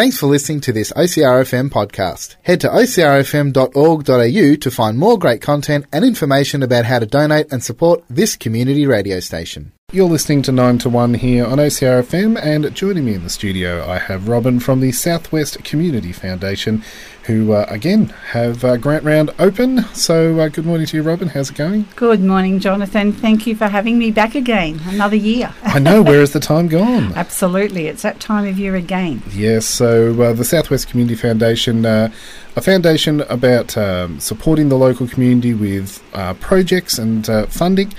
[0.00, 2.36] Thanks for listening to this OCRFM podcast.
[2.40, 7.62] Head to ocrfm.org.au to find more great content and information about how to donate and
[7.62, 9.72] support this community radio station.
[9.92, 13.84] You're listening to 9 to 1 here on OCRFM, and joining me in the studio,
[13.84, 16.84] I have Robin from the Southwest Community Foundation,
[17.24, 19.82] who uh, again have uh, grant round open.
[19.86, 21.26] So, uh, good morning to you, Robin.
[21.26, 21.88] How's it going?
[21.96, 23.12] Good morning, Jonathan.
[23.12, 24.80] Thank you for having me back again.
[24.86, 25.52] Another year.
[25.64, 26.02] I know.
[26.04, 27.12] Where has the time gone?
[27.14, 27.88] Absolutely.
[27.88, 29.24] It's that time of year again.
[29.32, 29.66] Yes.
[29.66, 32.12] So, uh, the Southwest Community Foundation, uh,
[32.54, 37.92] a foundation about um, supporting the local community with uh, projects and funding.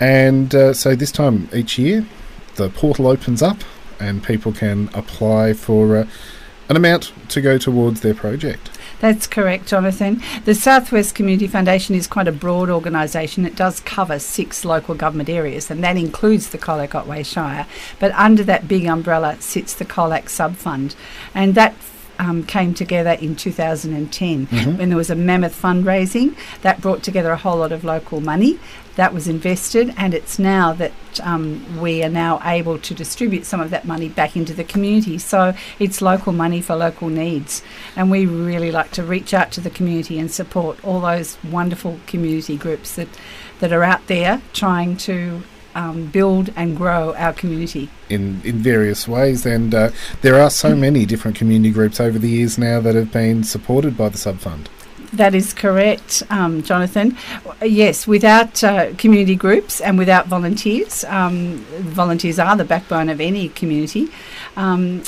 [0.00, 2.06] And uh, so this time each year,
[2.56, 3.58] the portal opens up
[3.98, 6.06] and people can apply for uh,
[6.68, 8.70] an amount to go towards their project.
[8.98, 10.22] That's correct, Jonathan.
[10.44, 13.44] The Southwest Community Foundation is quite a broad organisation.
[13.44, 17.66] It does cover six local government areas, and that includes the Colac Otway Shire.
[17.98, 20.96] But under that big umbrella sits the Colac Sub Fund,
[21.34, 21.74] and that
[22.18, 24.78] um, came together in 2010 mm-hmm.
[24.78, 28.58] when there was a mammoth fundraising that brought together a whole lot of local money
[28.96, 33.60] that was invested, and it's now that um, we are now able to distribute some
[33.60, 35.18] of that money back into the community.
[35.18, 37.62] So it's local money for local needs,
[37.94, 42.00] and we really like to reach out to the community and support all those wonderful
[42.06, 43.08] community groups that
[43.60, 45.42] that are out there trying to
[45.76, 49.46] um, build and grow our community in in various ways.
[49.46, 49.90] And uh,
[50.22, 53.96] there are so many different community groups over the years now that have been supported
[53.96, 54.68] by the sub fund.
[55.12, 57.16] That is correct, um, Jonathan.
[57.62, 61.58] Yes, without uh, community groups and without volunteers, um,
[62.02, 64.08] volunteers are the backbone of any community.
[64.56, 65.04] Um,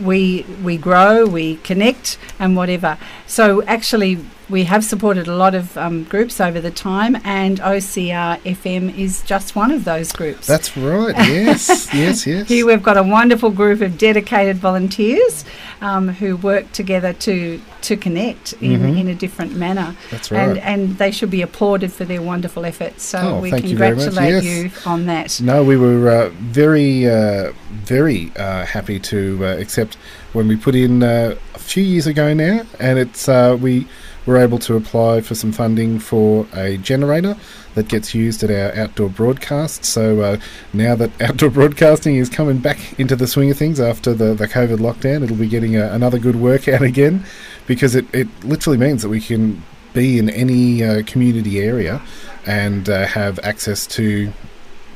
[0.00, 2.98] we we grow, we connect, and whatever.
[3.26, 8.40] So actually, we have supported a lot of um, groups over the time, and OCR
[8.40, 10.46] FM is just one of those groups.
[10.46, 11.14] That's right.
[11.30, 12.48] Yes, yes, yes.
[12.48, 15.44] Here we've got a wonderful group of dedicated volunteers
[15.80, 18.98] um, who work together to to connect in, mm-hmm.
[18.98, 19.96] in a different manner.
[20.10, 20.40] That's right.
[20.40, 23.04] And, and they should be applauded for their wonderful efforts.
[23.04, 24.84] So oh, we congratulate you, yes.
[24.84, 25.40] you, on that.
[25.40, 29.96] No, we were uh, very, uh, very uh, happy to uh, accept
[30.32, 33.86] when we put in uh, a few years ago now, and it's uh, we
[34.26, 37.36] we're able to apply for some funding for a generator
[37.74, 39.84] that gets used at our outdoor broadcast.
[39.84, 40.36] So uh,
[40.72, 44.46] now that outdoor broadcasting is coming back into the swing of things after the, the
[44.46, 47.24] COVID lockdown, it'll be getting a, another good workout again
[47.66, 49.62] because it, it literally means that we can
[49.94, 52.00] be in any uh, community area
[52.46, 54.32] and uh, have access to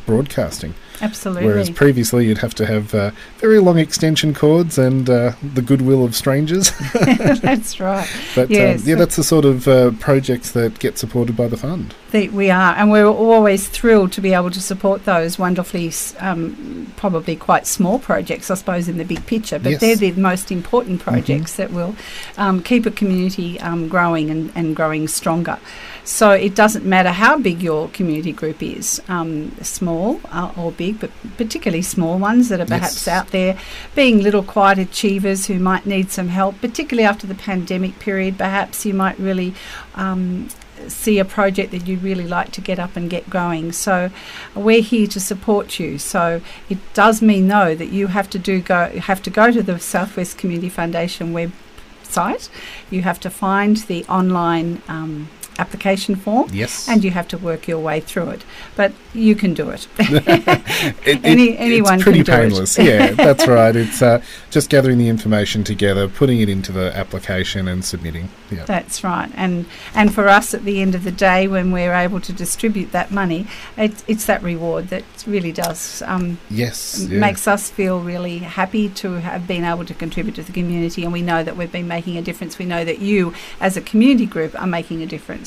[0.06, 0.74] broadcasting.
[1.00, 1.46] Absolutely.
[1.46, 6.04] Whereas previously you'd have to have uh, very long extension cords and uh, the goodwill
[6.04, 6.70] of strangers.
[7.40, 8.08] that's right.
[8.34, 8.82] But um, yes.
[8.82, 11.94] um, yeah, that's the sort of uh, projects that get supported by the fund.
[12.10, 16.92] The, we are, and we're always thrilled to be able to support those wonderfully, um,
[16.96, 19.58] probably quite small projects, I suppose, in the big picture.
[19.58, 19.80] But yes.
[19.80, 21.10] they're the most important mm-hmm.
[21.10, 21.62] projects mm-hmm.
[21.62, 21.96] that will
[22.36, 25.58] um, keep a community um, growing and, and growing stronger.
[26.04, 30.93] So it doesn't matter how big your community group is, um, small uh, or big,
[31.00, 33.08] but particularly small ones that are perhaps yes.
[33.08, 33.58] out there,
[33.94, 38.38] being little quiet achievers who might need some help, particularly after the pandemic period.
[38.38, 39.54] Perhaps you might really
[39.94, 40.48] um,
[40.88, 43.72] see a project that you'd really like to get up and get going.
[43.72, 44.10] So
[44.54, 45.98] we're here to support you.
[45.98, 49.62] So it does mean though that you have to do go have to go to
[49.62, 52.48] the Southwest Community Foundation website.
[52.90, 55.28] You have to find the online um,
[55.58, 56.48] application form.
[56.52, 56.88] Yes.
[56.88, 58.44] And you have to work your way through it.
[58.76, 59.86] But you can do it.
[59.98, 62.78] it, Any, it anyone it's pretty painless.
[62.78, 63.74] yeah, that's right.
[63.74, 68.28] It's uh, just gathering the information together, putting it into the application and submitting.
[68.50, 68.64] Yeah.
[68.64, 69.30] That's right.
[69.34, 72.92] And and for us at the end of the day when we're able to distribute
[72.92, 77.18] that money, it, it's that reward that really does um, yes, yeah.
[77.18, 81.12] makes us feel really happy to have been able to contribute to the community and
[81.12, 82.58] we know that we've been making a difference.
[82.58, 85.43] We know that you as a community group are making a difference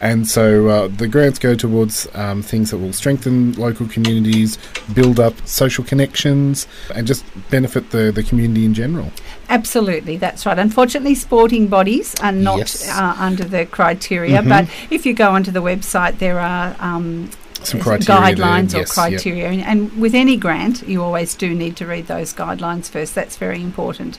[0.00, 4.58] And so uh, the grants go towards um, things that will strengthen local communities,
[4.94, 9.12] build up social connections, and just benefit the, the community in general.
[9.48, 10.58] Absolutely, that's right.
[10.58, 12.88] Unfortunately, sporting bodies are not yes.
[12.88, 14.48] uh, under the criteria, mm-hmm.
[14.48, 17.30] but if you go onto the website, there are um,
[17.62, 19.50] some criteria guidelines there, or criteria.
[19.50, 19.66] Yep.
[19.66, 23.14] And, and, with any grant, you always do need to read those guidelines first.
[23.14, 24.18] That's very important.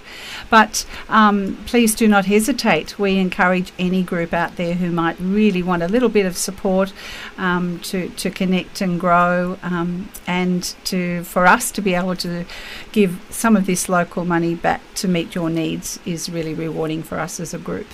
[0.50, 3.00] But um, please do not hesitate.
[3.00, 6.94] We encourage any group out there who might really want a little bit of support
[7.38, 12.46] um, to, to connect and grow um, and to for us to be able to
[12.92, 17.20] give some of this local money back to meet your needs is really rewarding for
[17.20, 17.88] us as a group.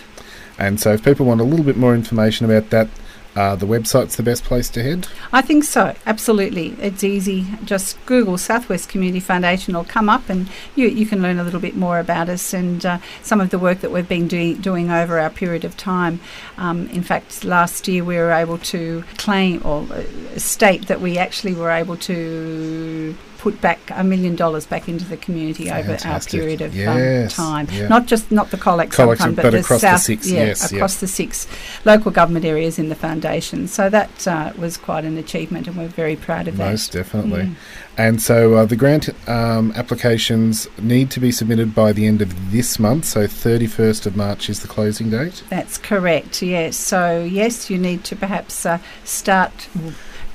[0.57, 2.87] And so if people want a little bit more information about that,
[3.37, 5.07] uh, the website's the best place to head?
[5.31, 6.69] I think so, absolutely.
[6.81, 7.45] It's easy.
[7.63, 11.59] Just Google Southwest Community Foundation will come up and you, you can learn a little
[11.59, 14.89] bit more about us and uh, some of the work that we've been doing, doing
[14.89, 16.19] over our period of time.
[16.57, 20.01] Um, in fact, last year we were able to claim or uh,
[20.39, 25.17] state that we actually were able to put back a million dollars back into the
[25.17, 26.05] community Fantastic.
[26.05, 27.39] over our period of um, yes.
[27.39, 27.67] um, time.
[27.71, 27.87] Yeah.
[27.87, 30.71] Not just not the Colac, Colac but, but, the across south, the six, yeah, yes,
[30.71, 31.01] across yeah.
[31.01, 31.47] the six
[31.85, 33.67] local government areas in the foundation.
[33.67, 36.99] So that uh, was quite an achievement, and we're very proud of Most that.
[36.99, 37.43] Most definitely.
[37.43, 37.55] Mm.
[37.97, 42.51] And so uh, the grant um, applications need to be submitted by the end of
[42.51, 43.05] this month.
[43.05, 45.43] So 31st of March is the closing date.
[45.49, 46.43] That's correct.
[46.43, 46.77] Yes.
[46.77, 49.67] So yes, you need to perhaps uh, start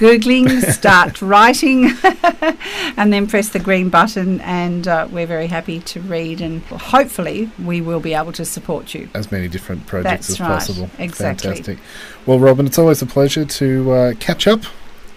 [0.02, 1.90] Googling, start writing,
[2.96, 4.40] and then press the green button.
[4.40, 8.94] And uh, we're very happy to read, and hopefully, we will be able to support
[8.94, 9.08] you.
[9.14, 10.48] As many different projects That's as right.
[10.48, 10.90] possible.
[10.98, 11.50] Exactly.
[11.50, 11.78] Fantastic.
[12.26, 14.62] Well, Robin, it's always a pleasure to uh, catch up,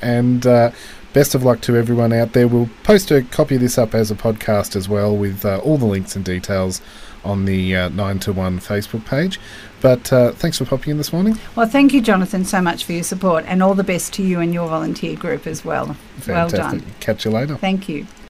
[0.04, 0.70] and uh,
[1.16, 2.46] best of luck to everyone out there.
[2.46, 5.78] We'll post a copy of this up as a podcast as well with uh, all
[5.78, 6.82] the links and details
[7.24, 9.40] on the uh, 9 to 1 Facebook page.
[9.82, 11.40] But uh, thanks for popping in this morning.
[11.56, 14.42] Well, thank you, Jonathan, so much for your support and all the best to you
[14.42, 15.94] and your volunteer group as well.
[16.18, 16.34] Fantastic.
[16.34, 16.84] Well done.
[17.00, 17.56] Catch you later.
[17.56, 18.06] Thank you.